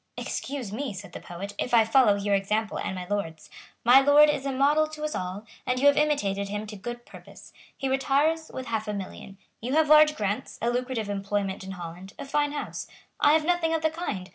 [0.17, 3.51] "Excuse me," said the poet, "if I follow your example and my Lord's.
[3.83, 7.05] My Lord is a model to us all; and you have imitated him to good
[7.05, 7.53] purpose.
[7.77, 9.37] He retires with half a million.
[9.61, 12.87] You have large grants, a lucrative employment in Holland, a fine house.
[13.19, 14.27] I have nothing of the kind.